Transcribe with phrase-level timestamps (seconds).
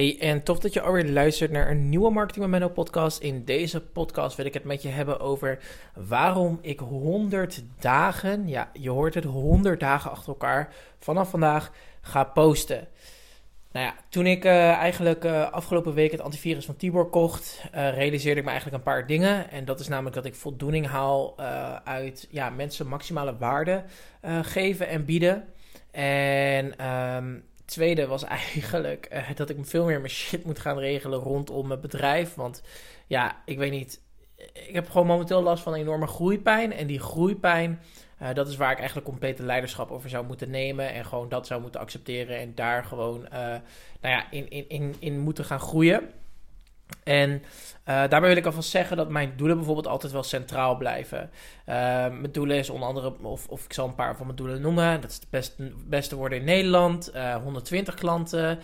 [0.00, 3.20] Hey, en tof dat je alweer luistert naar een nieuwe Marketing Momento podcast.
[3.20, 5.58] In deze podcast wil ik het met je hebben over
[5.94, 12.24] waarom ik 100 dagen, ja, je hoort het, 100 dagen achter elkaar vanaf vandaag ga
[12.24, 12.88] posten.
[13.72, 17.94] Nou ja, toen ik uh, eigenlijk uh, afgelopen week het antivirus van Tibor kocht, uh,
[17.94, 19.50] realiseerde ik me eigenlijk een paar dingen.
[19.50, 21.38] En dat is namelijk dat ik voldoening haal
[21.84, 23.84] uit ja, mensen maximale waarde
[24.42, 25.44] geven en bieden.
[25.90, 31.18] En um, tweede was eigenlijk uh, dat ik veel meer mijn shit moet gaan regelen
[31.18, 32.34] rondom mijn bedrijf.
[32.34, 32.62] Want
[33.06, 34.00] ja, ik weet niet.
[34.52, 36.72] Ik heb gewoon momenteel last van enorme groeipijn.
[36.72, 37.80] En die groeipijn,
[38.22, 40.92] uh, dat is waar ik eigenlijk complete leiderschap over zou moeten nemen.
[40.92, 42.38] En gewoon dat zou moeten accepteren.
[42.38, 43.60] En daar gewoon uh, nou
[44.00, 46.10] ja, in, in, in, in moeten gaan groeien.
[47.04, 47.40] En uh,
[47.84, 51.30] daarbij wil ik alvast zeggen dat mijn doelen bijvoorbeeld altijd wel centraal blijven.
[51.68, 51.74] Uh,
[52.08, 55.00] mijn doelen is onder andere, of, of ik zal een paar van mijn doelen noemen.
[55.00, 57.14] Dat is het beste, beste worden in Nederland.
[57.14, 58.58] Uh, 120 klanten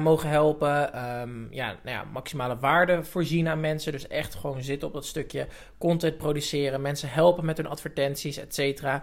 [0.00, 1.04] mogen helpen.
[1.20, 3.92] Um, ja, nou ja, maximale waarde voorzien aan mensen.
[3.92, 5.46] Dus echt gewoon zitten op dat stukje
[5.78, 6.80] content produceren.
[6.80, 9.02] Mensen helpen met hun advertenties, et cetera.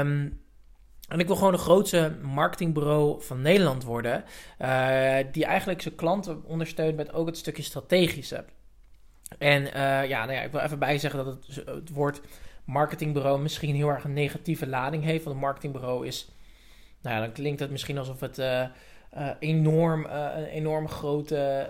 [0.00, 0.40] Um,
[1.12, 4.24] en ik wil gewoon de grootste marketingbureau van Nederland worden.
[4.60, 8.44] Uh, die eigenlijk zijn klanten ondersteunt met ook het stukje strategische.
[9.38, 12.20] En uh, ja, nou ja, ik wil even bijzeggen dat het, het woord
[12.64, 15.24] marketingbureau misschien heel erg een negatieve lading heeft.
[15.24, 16.28] Want een marketingbureau is,
[17.02, 18.66] nou ja, dan klinkt het misschien alsof het uh,
[19.38, 21.66] enorm, een enorm grote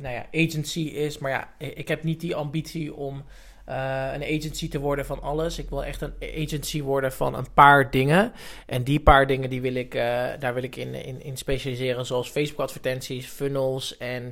[0.00, 1.18] nou ja, agency is.
[1.18, 3.24] Maar ja, ik heb niet die ambitie om
[3.72, 5.58] uh, een agency te worden van alles.
[5.58, 8.32] Ik wil echt een agency worden van een paar dingen.
[8.66, 10.02] En die paar dingen, die wil ik, uh,
[10.38, 12.06] daar wil ik in, in, in specialiseren.
[12.06, 14.22] Zoals Facebook advertenties, funnels en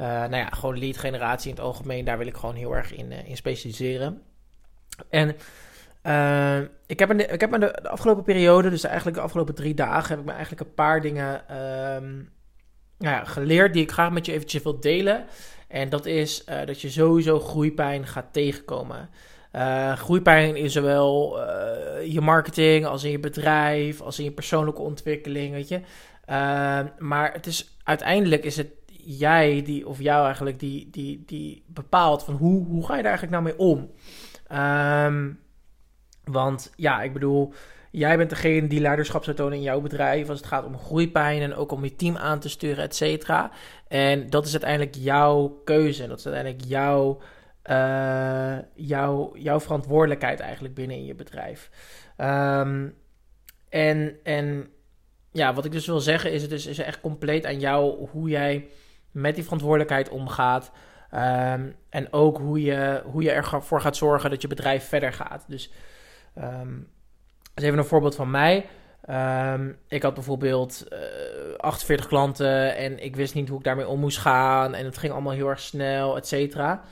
[0.00, 2.04] uh, nou ja, gewoon lead generatie in het algemeen.
[2.04, 4.22] Daar wil ik gewoon heel erg in, in specialiseren.
[5.10, 5.28] En
[6.86, 10.08] ik heb, de, ik heb in de, afgelopen periode, dus eigenlijk de afgelopen drie dagen,
[10.08, 11.56] heb ik me eigenlijk een paar dingen
[11.96, 12.30] um,
[13.02, 15.24] nou ja, geleerd die ik graag met je eventjes wil delen.
[15.72, 19.08] En dat is uh, dat je sowieso groeipijn gaat tegenkomen.
[19.56, 24.82] Uh, groeipijn in zowel uh, je marketing als in je bedrijf, als in je persoonlijke
[24.82, 25.80] ontwikkeling, weet je.
[26.98, 28.70] maar het is, uiteindelijk is het
[29.04, 33.18] jij die, of jou eigenlijk, die, die, die bepaalt van hoe, hoe ga je daar
[33.18, 33.90] eigenlijk nou mee om.
[34.58, 35.40] Um,
[36.24, 37.52] want ja, ik bedoel,
[37.92, 41.42] Jij bent degene die leiderschap zou tonen in jouw bedrijf als het gaat om groeipijn
[41.42, 43.50] en ook om je team aan te sturen, et cetera.
[43.88, 46.06] En dat is uiteindelijk jouw keuze.
[46.06, 47.20] Dat is uiteindelijk jouw,
[47.70, 51.70] uh, jouw, jouw verantwoordelijkheid eigenlijk binnen in je bedrijf.
[52.16, 52.94] Um,
[53.68, 54.68] en, en
[55.32, 58.68] ja, wat ik dus wil zeggen is, het is, echt compleet aan jou hoe jij
[59.10, 60.70] met die verantwoordelijkheid omgaat.
[61.14, 65.44] Um, en ook hoe je, hoe je ervoor gaat zorgen dat je bedrijf verder gaat.
[65.48, 65.72] Dus
[66.38, 66.88] um,
[67.54, 68.66] dus even een voorbeeld van mij.
[69.10, 73.88] Um, ik had bijvoorbeeld uh, eh, 48 klanten en ik wist niet hoe ik daarmee
[73.88, 74.74] om moest gaan.
[74.74, 76.82] En het ging allemaal heel erg snel, et cetera.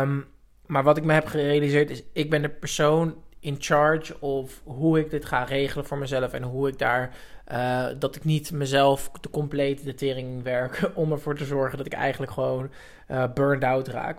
[0.00, 0.26] Um,
[0.66, 4.98] maar wat ik me heb gerealiseerd is, ik ben de persoon in charge of hoe
[4.98, 6.32] ik dit ga regelen voor mezelf.
[6.32, 7.16] En hoe ik daar,
[7.52, 11.86] uh, dat ik niet mezelf de complete de tering werk om ervoor te zorgen dat
[11.86, 12.70] ik eigenlijk gewoon
[13.10, 14.18] uh, burned out raak.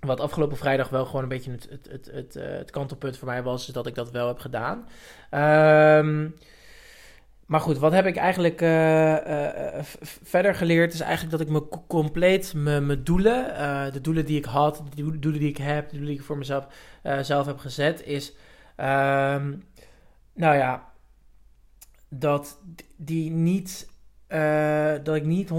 [0.00, 3.28] Wat afgelopen vrijdag wel gewoon een beetje het, het, het, het, uh, het kantelpunt voor
[3.28, 4.78] mij was, is dat ik dat wel heb gedaan.
[5.98, 6.34] Um,
[7.46, 9.82] maar goed, wat heb ik eigenlijk uh, uh,
[10.22, 10.92] verder geleerd?
[10.92, 13.44] Is eigenlijk dat ik me compleet mijn doelen,
[13.92, 16.38] de doelen die ik had, de doelen die ik heb, de doelen die ik voor
[16.38, 16.66] mezelf
[17.20, 18.32] zelf heb gezet, is,
[18.76, 19.62] um,
[20.32, 20.92] nou ja,
[22.08, 22.60] dat
[22.96, 23.88] die niet,
[25.02, 25.52] dat ik niet 100%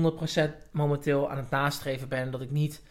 [0.71, 2.81] momenteel aan het nastreven ben, dat ik niet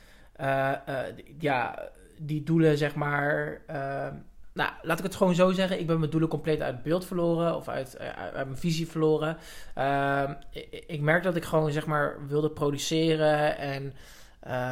[1.39, 1.89] ja,
[2.19, 3.61] die doelen, zeg maar.
[3.71, 4.07] Uh,
[4.53, 5.81] nou, laat ik het gewoon zo zeggen.
[5.81, 7.57] Ik ben mijn doelen compleet uit beeld verloren.
[7.57, 9.37] Of uit, uit mijn visie verloren.
[9.75, 13.57] Ehm, ik, ik, merk dat ik gewoon, zeg maar, wilde produceren.
[13.59, 13.93] En.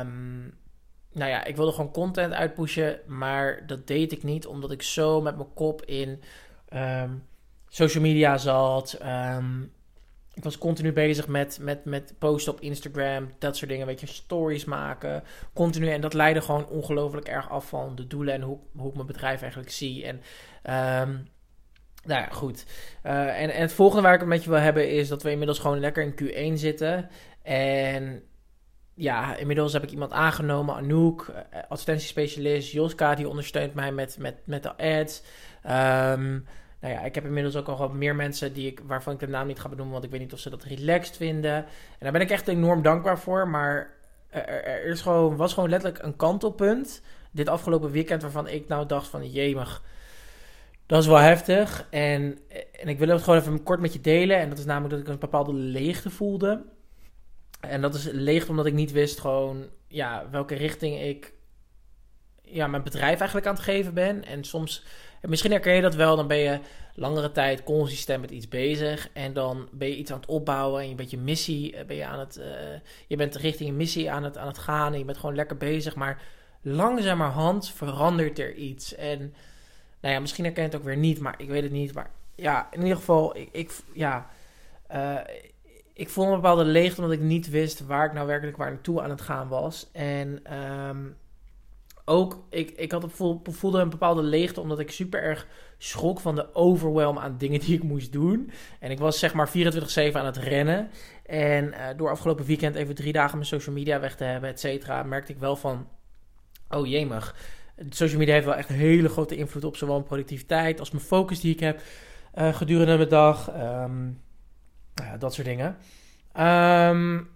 [0.00, 0.54] Um,
[1.12, 3.00] nou ja, ik wilde gewoon content uitpushen.
[3.06, 6.22] Maar dat deed ik niet, omdat ik zo met mijn kop in.
[7.68, 8.98] Social media zat.
[10.36, 14.06] Ik was continu bezig met, met, met posten op Instagram, dat soort dingen, weet je,
[14.06, 15.22] stories maken,
[15.52, 15.88] continu.
[15.88, 19.06] En dat leidde gewoon ongelooflijk erg af van de doelen en hoe, hoe ik mijn
[19.06, 20.04] bedrijf eigenlijk zie.
[20.04, 20.14] En
[21.00, 21.28] um,
[22.04, 22.64] nou ja, goed.
[23.04, 25.30] Uh, en, en het volgende waar ik het met je wil hebben is dat we
[25.30, 27.08] inmiddels gewoon lekker in Q1 zitten.
[27.42, 28.22] En
[28.94, 32.72] ja, inmiddels heb ik iemand aangenomen, Anouk, eh, advertentiespecialist.
[32.72, 35.22] Joska, die ondersteunt mij met, met, met de ads.
[35.70, 36.46] Um,
[36.86, 39.28] nou ja, ik heb inmiddels ook al wat meer mensen die ik, waarvan ik de
[39.28, 41.54] naam niet ga benoemen, want ik weet niet of ze dat relaxed vinden.
[41.54, 41.66] En
[41.98, 43.48] daar ben ik echt enorm dankbaar voor.
[43.48, 43.94] Maar
[44.28, 49.08] er, is gewoon, was gewoon letterlijk een kantelpunt dit afgelopen weekend waarvan ik nou dacht
[49.08, 49.82] van jemig,
[50.86, 51.86] dat is wel heftig.
[51.90, 52.38] En,
[52.80, 54.38] en ik wil het gewoon even kort met je delen.
[54.38, 56.64] En dat is namelijk dat ik een bepaalde leegte voelde.
[57.60, 61.32] En dat is leeg omdat ik niet wist gewoon ja, welke richting ik
[62.46, 64.24] ja, mijn bedrijf eigenlijk aan het geven ben.
[64.24, 64.84] En soms,
[65.20, 66.58] misschien herken je dat wel, dan ben je
[66.94, 69.08] langere tijd consistent met iets bezig.
[69.12, 72.06] En dan ben je iets aan het opbouwen en je bent je missie, ben je
[72.06, 72.44] aan het, uh,
[73.06, 74.92] je bent richting je missie aan het, aan het gaan.
[74.92, 75.94] En je bent gewoon lekker bezig.
[75.94, 76.22] Maar
[76.62, 78.94] langzamerhand verandert er iets.
[78.94, 79.34] En
[80.00, 81.94] nou ja, misschien herken je het ook weer niet, maar ik weet het niet.
[81.94, 84.30] Maar ja, in ieder geval, ik, ik ja,
[84.92, 85.18] uh,
[85.92, 89.02] ik voelde een bepaalde leegte omdat ik niet wist waar ik nou werkelijk waar naartoe
[89.02, 89.88] aan het gaan was.
[89.92, 90.56] En
[90.88, 91.16] um,
[92.08, 93.06] ook, ik, ik had
[93.42, 95.46] voelde een bepaalde leegte omdat ik super erg
[95.78, 98.50] schrok van de overwhelm aan dingen die ik moest doen.
[98.80, 99.52] En ik was zeg maar 24-7
[100.12, 100.90] aan het rennen.
[101.26, 104.60] En uh, door afgelopen weekend even drie dagen mijn social media weg te hebben, et
[104.60, 105.88] cetera, merkte ik wel van,
[106.68, 107.36] oh jemig.
[107.88, 111.04] Social media heeft wel echt een hele grote invloed op zowel mijn productiviteit als mijn
[111.04, 111.80] focus die ik heb
[112.38, 113.50] uh, gedurende mijn dag.
[114.94, 115.76] Ja, dat soort dingen.
[116.36, 117.28] Um,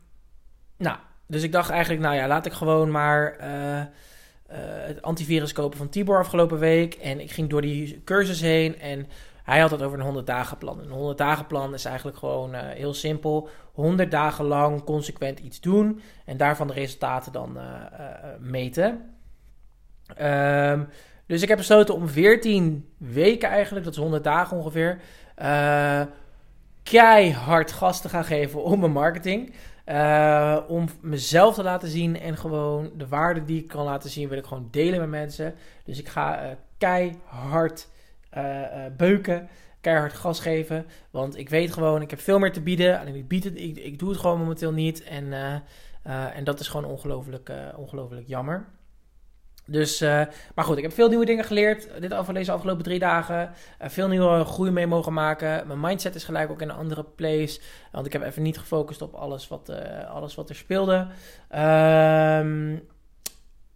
[0.77, 3.83] nou, dus ik dacht eigenlijk, nou ja, laat ik gewoon maar uh,
[4.59, 6.95] het antivirus kopen van Tibor afgelopen week.
[6.95, 9.07] En ik ging door die cursus heen en
[9.43, 10.81] hij had het over een 100 dagen plan.
[10.81, 13.49] Een 100 dagen plan is eigenlijk gewoon uh, heel simpel.
[13.73, 17.59] 100 dagen lang consequent iets doen en daarvan de resultaten dan
[18.39, 19.15] meten.
[20.21, 20.89] Um,
[21.27, 25.01] dus ik heb besloten om 14 weken eigenlijk, dat is 100 dagen ongeveer,
[26.83, 29.55] keihard gas te gaan geven om mijn marketing.
[29.91, 34.29] Uh, om mezelf te laten zien en gewoon de waarde die ik kan laten zien,
[34.29, 35.55] wil ik gewoon delen met mensen.
[35.85, 37.89] Dus ik ga uh, keihard
[38.97, 39.49] beuken,
[39.81, 40.87] keihard gas geven.
[41.11, 43.01] Want ik weet gewoon, ik heb veel meer te bieden.
[43.01, 45.03] Alleen ik, bied het, ik, ik doe het gewoon momenteel niet.
[45.03, 45.33] En,
[46.35, 48.67] en dat is gewoon ongelooflijk, ongelooflijk jammer.
[49.71, 50.23] Dus, uh,
[50.55, 53.53] maar goed, ik heb veel nieuwe dingen geleerd dit over deze afgelopen drie dagen.
[53.83, 55.67] Uh, veel nieuwe groei mee mogen maken.
[55.67, 57.61] Mijn mindset is gelijk ook in een andere place.
[57.93, 61.07] Want ik heb even niet gefocust op alles wat, uh, alles wat er speelde.
[61.55, 62.89] Um,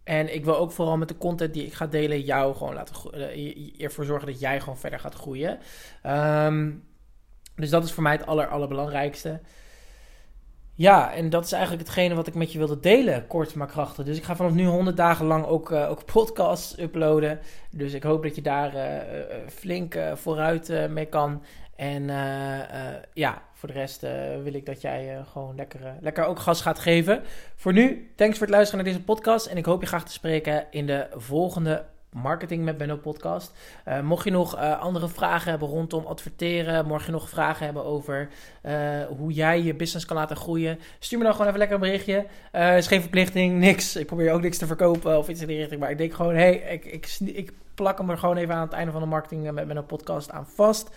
[0.03, 2.95] en ik wil ook vooral met de content die ik ga delen jou gewoon laten
[3.77, 5.59] ervoor zorgen dat jij gewoon verder gaat groeien.
[6.05, 6.83] Um,
[7.55, 9.39] dus dat is voor mij het aller, allerbelangrijkste.
[10.77, 14.05] Ja, en dat is eigenlijk hetgene wat ik met je wilde delen, kort maar krachtig.
[14.05, 17.39] Dus ik ga vanaf nu 100 dagen lang ook, uh, ook podcasts uploaden.
[17.71, 18.83] Dus ik hoop dat je daar uh,
[19.47, 21.43] flink vooruit mee kan.
[21.75, 22.03] En
[23.13, 24.01] ja, voor de rest
[24.43, 27.21] wil ik dat jij gewoon lekker, lekker ook gas gaat geven.
[27.55, 29.45] Voor nu, thanks voor het luisteren naar deze podcast.
[29.45, 33.53] En ik hoop je graag te spreken in de volgende Marketing met Benno podcast.
[33.87, 37.85] Uh, mocht je nog uh, andere vragen hebben rondom adverteren, mocht je nog vragen hebben
[37.85, 38.29] over
[38.63, 38.73] uh,
[39.17, 42.25] hoe jij je business kan laten groeien, stuur me dan gewoon even lekker een berichtje.
[42.77, 43.95] is geen verplichting, niks.
[43.95, 46.35] Ik probeer ook niks te verkopen of iets in die richting, maar ik denk gewoon,
[46.35, 49.51] hey, ik, ik, ik plak hem er gewoon even aan het einde van de Marketing
[49.51, 50.89] met Benno podcast aan vast.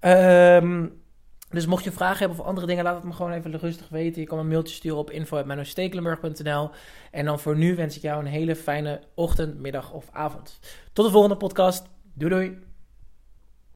[0.00, 1.04] Um,
[1.50, 4.20] dus mocht je vragen hebben of andere dingen, laat het me gewoon even rustig weten.
[4.20, 6.70] Je kan een mailtje sturen op info.mennostekelenburg.nl.
[7.10, 10.58] En dan voor nu wens ik jou een hele fijne ochtend, middag of avond.
[10.92, 11.86] Tot de volgende podcast.
[12.14, 12.75] Doei doei!